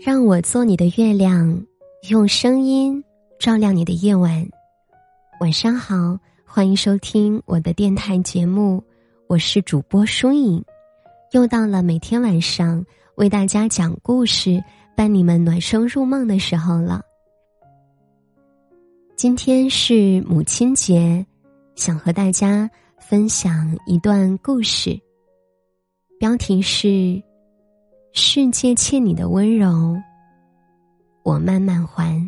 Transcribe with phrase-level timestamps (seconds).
[0.00, 1.60] 让我做你的月亮，
[2.08, 3.02] 用声音
[3.36, 4.48] 照亮你的夜晚。
[5.40, 8.80] 晚上好，欢迎收听我的电台节目，
[9.26, 10.64] 我是主播舒影。
[11.32, 12.84] 又到了每天晚上
[13.16, 14.62] 为大家讲故事、
[14.96, 17.02] 伴你们暖声入梦的时候了。
[19.16, 21.26] 今天是母亲节，
[21.74, 22.70] 想和大家
[23.00, 24.96] 分享一段故事，
[26.20, 27.20] 标题是。
[28.20, 29.96] 世界欠你的温柔，
[31.22, 32.20] 我慢慢还。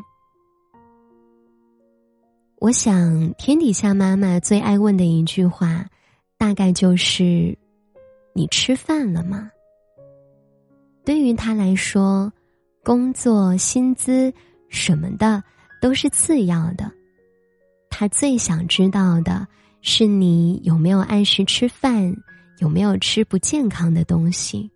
[2.61, 5.85] 我想，天底下妈妈最爱问的一句话，
[6.39, 7.59] 大概就是
[8.33, 9.51] ：“你吃饭了吗？”
[11.05, 12.33] 对于她来说，
[12.85, 14.33] 工作、薪资
[14.69, 15.43] 什么的
[15.83, 16.89] 都是次要的，
[17.91, 19.45] 她最想知道的
[19.83, 22.17] 是你有没有按时吃饭，
[22.61, 24.71] 有没有吃不健康的东西。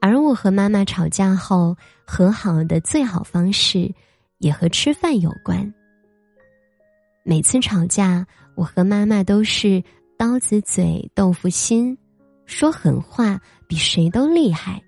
[0.00, 3.94] 而我和妈妈吵架后和好的最好方式，
[4.38, 5.72] 也和吃饭有关。
[7.22, 9.82] 每次吵架，我和妈妈都是
[10.18, 11.96] 刀子嘴豆腐心，
[12.46, 14.82] 说狠话比谁都厉害，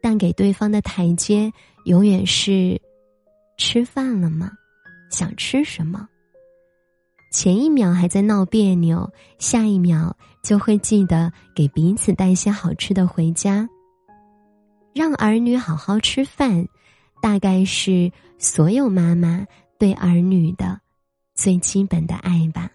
[0.00, 1.52] 但给对方的台阶
[1.84, 2.80] 永远是：
[3.58, 4.50] 吃饭了吗？
[5.10, 6.08] 想吃什么？
[7.32, 13.68] 前一秒还在闹别扭，下一秒就会记得给彼此带些好吃的回家。
[14.96, 16.66] 让儿女好好吃饭，
[17.20, 19.46] 大概是所有妈妈
[19.78, 20.80] 对儿女的
[21.34, 22.70] 最基本的爱吧。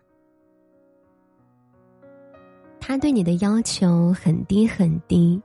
[2.80, 5.42] 他对你的要求很低很低，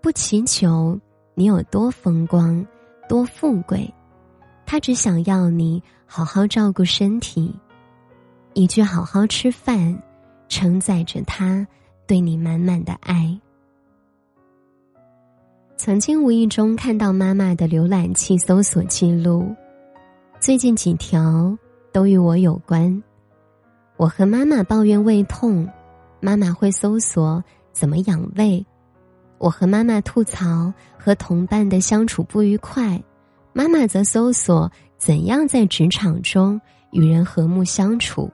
[0.00, 0.98] 不祈求
[1.34, 2.66] 你有多风光、
[3.06, 3.92] 多富贵，
[4.64, 7.54] 他只想要你好好照顾身体。
[8.54, 10.02] 一句“好好吃饭”，
[10.48, 11.66] 承载着他
[12.06, 13.38] 对你满满的爱。
[15.78, 19.54] 曾经无意中看到妈妈的浏览器搜索记录，
[20.40, 21.56] 最近几条
[21.92, 23.02] 都与我有关。
[23.98, 25.68] 我和妈妈抱怨胃痛，
[26.18, 28.64] 妈妈会搜索怎么养胃；
[29.36, 33.00] 我和妈妈吐槽和同伴的相处不愉快，
[33.52, 36.58] 妈妈则搜索怎样在职场中
[36.90, 38.30] 与人和睦相处。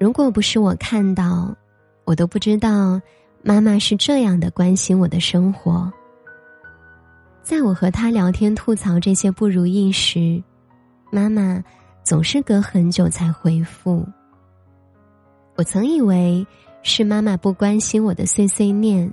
[0.00, 1.56] 如果不是我看到，
[2.04, 3.00] 我都不知道。
[3.42, 5.90] 妈妈是这样的关心我的生活，
[7.42, 10.42] 在我和他聊天吐槽这些不如意时，
[11.10, 11.64] 妈妈
[12.04, 14.06] 总是隔很久才回复。
[15.56, 16.46] 我曾以为
[16.82, 19.10] 是妈妈不关心我的碎碎念，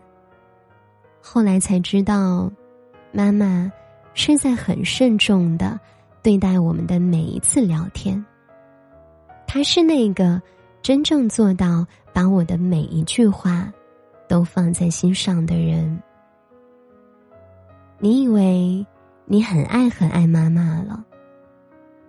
[1.21, 2.51] 后来才知道，
[3.13, 3.71] 妈妈
[4.13, 5.79] 是在很慎重的
[6.21, 8.23] 对待我们的每一次聊天。
[9.47, 10.41] 她是那个
[10.81, 13.71] 真正做到把我的每一句话。
[14.27, 16.01] 都放在心上的人，
[17.99, 18.85] 你以为
[19.25, 21.03] 你很爱很爱妈妈了？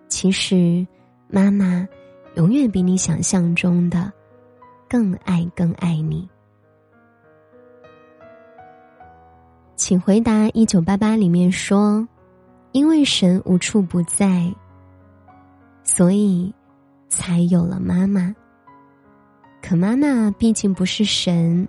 [0.08, 0.86] 其实，
[1.28, 1.86] 妈妈
[2.34, 4.12] 永远比你想象中的
[4.88, 6.28] 更爱更爱你。
[9.76, 12.06] 请回答一九八八里面说
[12.72, 14.52] ：“因为神无处不在，
[15.84, 16.52] 所以
[17.08, 18.34] 才有了妈妈。
[19.62, 21.66] 可妈妈毕竟不是神。”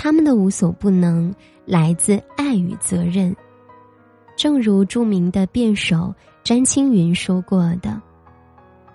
[0.00, 1.34] 他们的无所不能
[1.66, 3.34] 来自爱与责任，
[4.36, 6.14] 正如著名的辩手
[6.44, 8.00] 詹青云说过的：“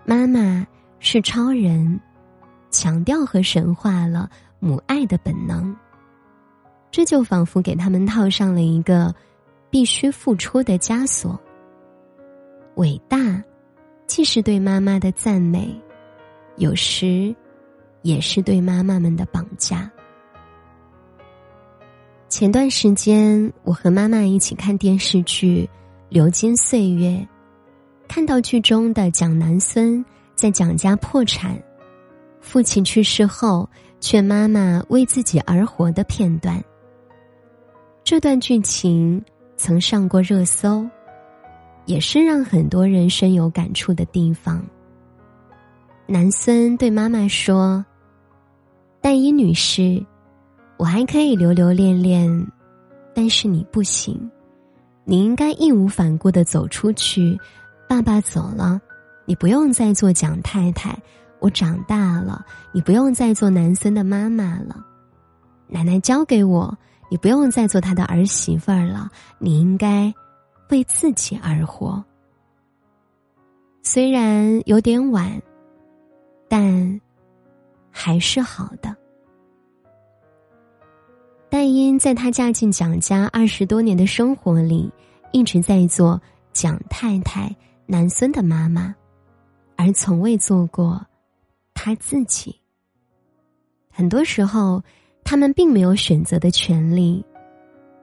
[0.08, 0.66] 妈妈
[1.00, 2.00] 是超人，
[2.72, 5.76] 强调和神化了母爱的本能。”
[6.90, 9.14] 这就仿佛给他们套上了一个
[9.70, 11.38] 必须付出的枷锁。
[12.76, 13.44] 伟大，
[14.08, 15.76] 既是对妈妈的赞美，
[16.56, 17.36] 有时
[18.04, 19.92] 也是对妈妈们的绑架。
[22.36, 25.70] 前段时间，我和妈妈一起看电视剧
[26.10, 27.10] 《流金岁月》，
[28.08, 31.56] 看到剧中的蒋南孙在蒋家破产、
[32.42, 36.60] 父亲去世后劝妈妈为自己而活的片段。
[38.04, 39.24] 这段剧情
[39.56, 40.84] 曾上过热搜，
[41.86, 44.66] 也是让很多人深有感触的地方。
[46.08, 47.86] 南孙对妈妈说
[49.02, 50.04] ：“戴依女士。”
[50.84, 52.46] 我还可以留留恋恋，
[53.16, 54.30] 但是你不行。
[55.06, 57.40] 你应该义无反顾的走出去。
[57.88, 58.82] 爸爸走了，
[59.24, 60.94] 你不用再做蒋太太。
[61.40, 64.86] 我长大了，你不用再做男孙的妈妈了。
[65.68, 66.78] 奶奶交给我，
[67.10, 69.10] 你不用再做她的儿媳妇儿了。
[69.40, 70.14] 你应该
[70.70, 72.04] 为自己而活。
[73.84, 75.42] 虽然有点晚，
[76.50, 77.00] 但
[77.90, 78.94] 还是好的。
[81.54, 84.92] 戴爱英在她嫁进蒋家二十多年的生活里，
[85.32, 86.20] 一直在做
[86.52, 87.56] 蒋太太
[87.86, 88.96] 男孙的妈妈，
[89.76, 91.06] 而从未做过
[91.76, 92.56] 她自己。
[93.92, 94.82] 很多时候，
[95.24, 97.24] 他们并没有选择的权利。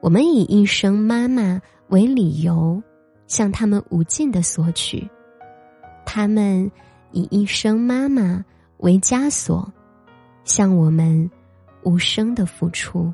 [0.00, 2.80] 我们以一声妈妈为理由，
[3.26, 5.04] 向他们无尽的索取；
[6.06, 6.70] 他们
[7.10, 8.44] 以一声妈妈
[8.76, 9.68] 为枷锁，
[10.44, 11.28] 向我们
[11.82, 13.12] 无声的付出。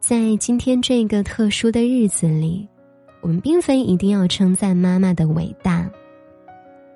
[0.00, 2.66] 在今天这个特殊的日子里，
[3.20, 5.88] 我们并非一定要称赞妈妈的伟大。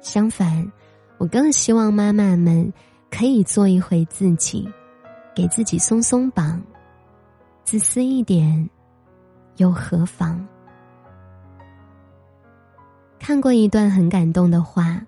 [0.00, 0.72] 相反，
[1.18, 2.72] 我更希望妈妈们。
[3.10, 4.68] 可以做一回自己，
[5.36, 6.60] 给自己松松绑，
[7.62, 8.68] 自私一点，
[9.58, 10.44] 又何妨？
[13.20, 15.00] 看过一段很感动的话：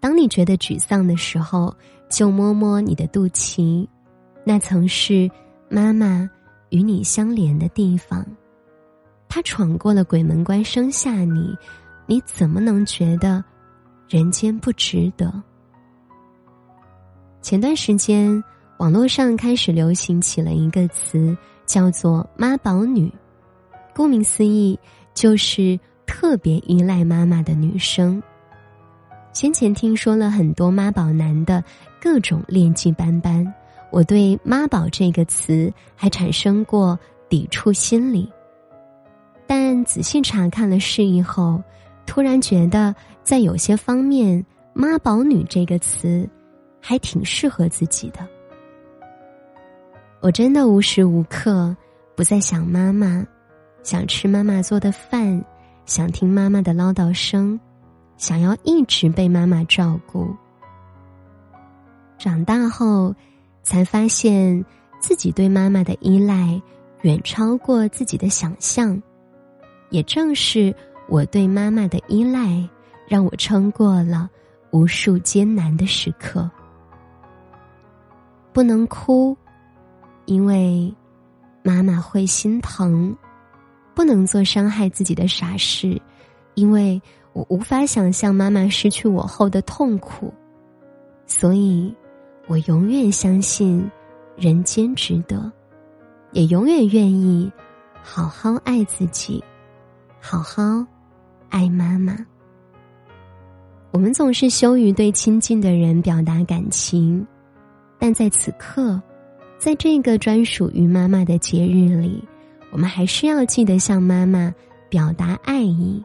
[0.00, 1.76] 当你觉得沮丧的时候，
[2.08, 3.86] 就摸摸你的肚脐，
[4.42, 5.30] 那曾是
[5.68, 6.26] 妈妈
[6.70, 8.24] 与你相连的地方。
[9.28, 11.56] 他闯过了鬼门关，生下你，
[12.06, 13.44] 你怎么能觉得
[14.08, 15.32] 人间不值得？
[17.40, 18.42] 前段时间，
[18.78, 23.12] 网络上开始流行起了一个词，叫做“妈宝女”。
[23.94, 24.78] 顾名思义，
[25.14, 28.22] 就是特别依赖妈妈的女生。
[29.32, 31.62] 先前听说了很多妈宝男的
[32.00, 33.46] 各种劣迹斑斑，
[33.90, 36.98] 我对“妈宝”这个词还产生过
[37.28, 38.30] 抵触心理。
[39.46, 41.62] 但仔细查看了示意后，
[42.06, 46.28] 突然觉得在有些方面，“妈宝女”这个词。
[46.82, 48.26] 还挺适合自己的。
[50.22, 51.76] 我真的无时无刻
[52.16, 53.22] 不在想妈妈，
[53.82, 55.44] 想吃妈妈做的饭，
[55.84, 57.60] 想听妈妈的唠叨声，
[58.16, 60.34] 想要一直被妈妈照顾。
[62.16, 63.14] 长大后，
[63.62, 64.64] 才发现
[64.98, 66.60] 自己对妈妈的依赖
[67.02, 69.00] 远超过自己的想象。
[69.90, 70.74] 也正是
[71.08, 72.68] 我对妈妈的依赖，
[73.08, 74.30] 让我撑过了
[74.70, 76.48] 无数艰难的时刻。
[78.52, 79.36] 不能哭，
[80.26, 80.94] 因为
[81.62, 83.12] 妈妈会心疼；
[83.94, 86.00] 不能做伤害自己的傻事，
[86.54, 87.00] 因为
[87.32, 90.32] 我无法想象妈妈失去我后的痛苦。
[91.26, 91.94] 所以，
[92.50, 93.88] 我永远相信
[94.36, 95.52] 人间值得，
[96.32, 97.48] 也永远愿意
[98.02, 99.40] 好好爱自己，
[100.18, 100.84] 好好
[101.48, 102.18] 爱妈妈。
[103.92, 107.24] 我们总是羞于对亲近的人表达感情。
[108.00, 109.00] 但在此刻，
[109.56, 112.20] 在这个专属于妈妈的节日里，
[112.72, 114.52] 我们还是要记得向妈妈
[114.88, 116.04] 表达爱意。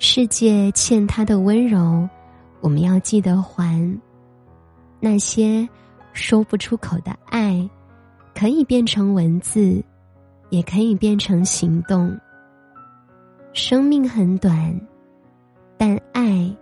[0.00, 2.08] 世界欠她的温柔，
[2.60, 3.88] 我们要记得还。
[5.00, 5.68] 那些
[6.12, 7.68] 说不出口的爱，
[8.34, 9.82] 可以变成文字，
[10.50, 12.18] 也可以变成行动。
[13.52, 14.80] 生命很短，
[15.76, 16.54] 但爱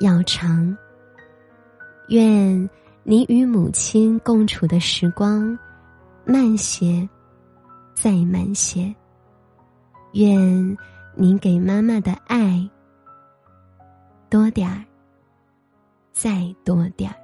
[0.00, 0.76] 要长。
[2.08, 2.68] 愿。
[3.02, 5.58] 你与母亲共处的时光，
[6.24, 7.08] 慢些，
[7.94, 8.94] 再慢些。
[10.12, 10.76] 愿
[11.16, 12.68] 你给妈妈的爱
[14.28, 14.84] 多点儿，
[16.12, 17.16] 再多点儿。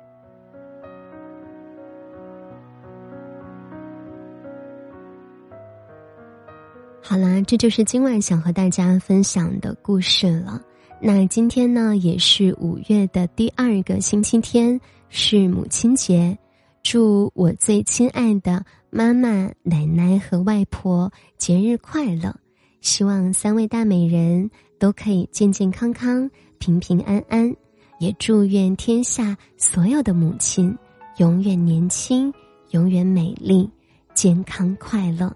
[7.08, 10.60] 好啦，这就是今晚想和大家分享的故事了。
[11.00, 16.36] 那今天呢，也是五月的第二个星期天，是母亲节。
[16.82, 21.08] 祝我最亲爱的妈妈、奶奶和外婆
[21.38, 22.34] 节日快乐！
[22.80, 27.54] 希望三位大美人都可以健健康康、平平安安。
[28.00, 30.76] 也祝愿天下所有的母亲
[31.18, 32.34] 永远年轻、
[32.70, 33.70] 永远美丽、
[34.12, 35.32] 健康快乐。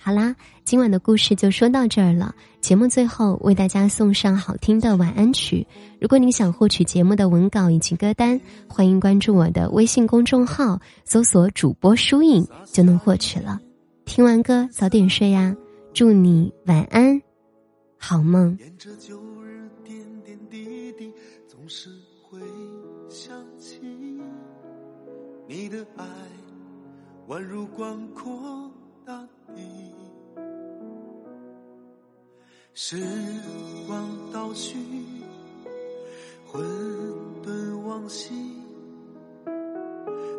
[0.00, 2.34] 好啦，今晚的故事就说到这儿了。
[2.60, 5.66] 节目最后为大家送上好听的晚安曲。
[6.00, 13.60] 如果你想获取节目的文稿以及歌单，欢迎关注我的微信公众号，搜索“主播疏影”就能获取了。
[14.06, 15.54] 听完歌早点睡呀，
[15.92, 17.20] 祝你晚安，
[17.98, 18.56] 好梦。
[25.46, 26.06] 你的爱
[27.28, 28.70] 宛如广阔
[29.08, 29.18] 大
[29.56, 29.62] 地。
[32.74, 33.02] 时
[33.86, 34.76] 光倒叙，
[36.46, 36.62] 混
[37.42, 38.34] 沌往昔。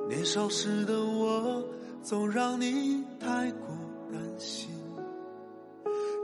[0.08, 1.64] 年少时的我，
[2.04, 3.68] 总让你太过
[4.12, 4.70] 担心。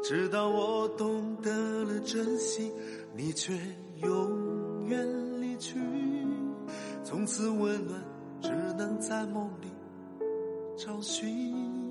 [0.03, 1.49] 直到我懂得
[1.85, 2.71] 了珍惜，
[3.15, 3.53] 你却
[4.03, 5.79] 永远离去。
[7.03, 7.99] 从此温暖
[8.39, 9.67] 只能在梦里
[10.77, 11.84] 找寻。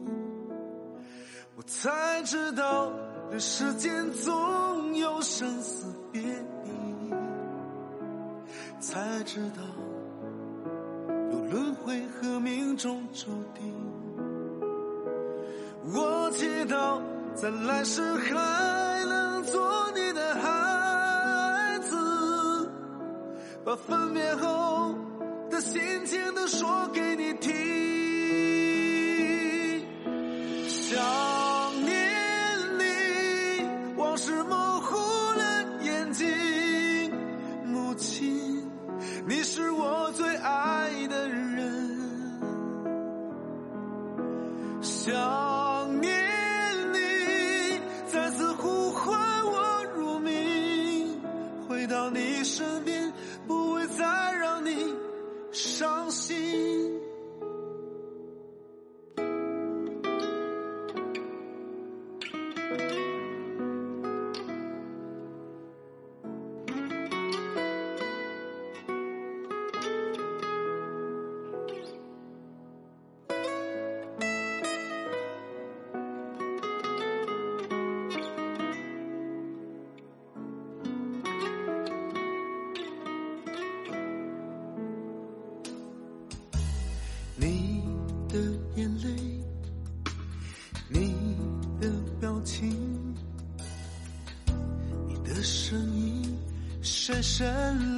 [1.57, 2.91] 我才知道，
[3.31, 7.11] 这世间总有生死别离，
[8.81, 9.63] 才知道
[11.31, 13.73] 有轮回和命中注定。
[15.95, 17.01] 我祈祷
[17.35, 22.69] 在来世还能做你的孩子，
[23.65, 24.95] 把分别后
[25.51, 27.84] 的心情都说给你听。
[40.15, 40.64] 最爱。
[95.45, 96.35] 声音，
[96.81, 97.47] 深深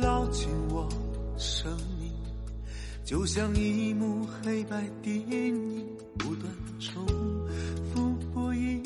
[0.03, 0.89] 烙进我
[1.39, 2.13] 生命，
[3.05, 5.87] 就像一幕黑白电影，
[6.19, 7.07] 不断重
[7.95, 8.83] 复播映，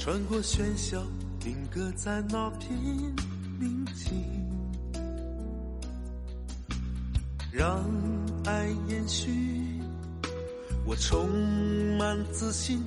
[0.00, 1.00] 穿过喧嚣，
[1.38, 2.76] 定格在那片
[3.60, 4.20] 宁静。
[7.52, 7.88] 让
[8.46, 9.80] 爱延续，
[10.84, 11.28] 我充
[11.96, 12.82] 满自信。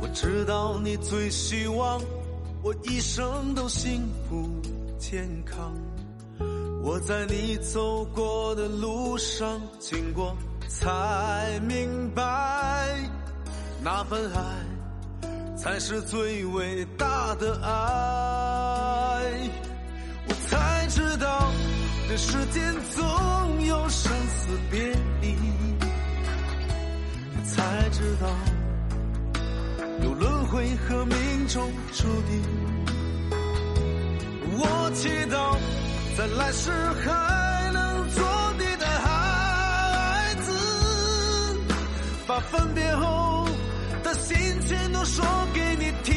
[0.00, 2.00] 我知道你最希望
[2.66, 4.60] 我一生都幸福
[4.98, 5.72] 健康。
[6.82, 13.08] 我在你走过的路上经过，才明白
[13.84, 17.70] 那份爱才是最伟大的爱。
[20.26, 21.52] 我才知道。
[22.08, 24.80] 这世间总有生死别
[25.20, 25.36] 离，
[27.44, 28.28] 才知道
[30.02, 31.16] 有轮回和命
[31.48, 32.42] 中注定。
[34.58, 35.56] 我祈祷
[36.16, 38.24] 在来世还能做
[38.58, 40.50] 你的孩子，
[42.26, 43.46] 把分别后
[44.02, 44.36] 的心
[44.66, 45.24] 情都说
[45.54, 46.15] 给你听。